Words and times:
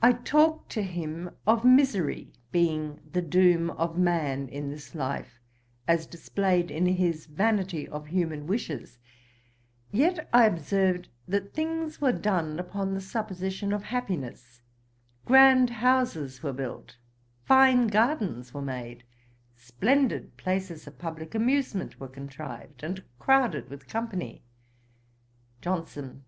I 0.00 0.12
talked 0.12 0.70
to 0.70 0.84
him 0.84 1.28
of 1.48 1.64
misery 1.64 2.32
being 2.52 3.00
'the 3.10 3.22
doom 3.22 3.70
of 3.70 3.98
man' 3.98 4.46
in 4.46 4.70
this 4.70 4.94
life, 4.94 5.40
as 5.88 6.06
displayed 6.06 6.70
in 6.70 6.86
his 6.86 7.26
Vanity 7.26 7.88
of 7.88 8.06
Human 8.06 8.46
Wishes'. 8.46 8.98
Yet 9.90 10.28
I 10.32 10.46
observed 10.46 11.08
that 11.26 11.54
things 11.54 12.00
were 12.00 12.12
done 12.12 12.60
upon 12.60 12.94
the 12.94 13.00
supposition 13.00 13.72
of 13.72 13.82
happiness; 13.82 14.62
grand 15.24 15.70
houses 15.70 16.44
were 16.44 16.52
built, 16.52 16.96
fine 17.44 17.88
gardens 17.88 18.54
were 18.54 18.62
made, 18.62 19.02
splendid 19.56 20.36
places 20.36 20.86
of 20.86 21.00
publick 21.00 21.34
amusement 21.34 21.98
were 21.98 22.06
contrived, 22.06 22.84
and 22.84 23.02
crowded 23.18 23.68
with 23.70 23.88
company. 23.88 24.44
JOHNSON. 25.62 26.22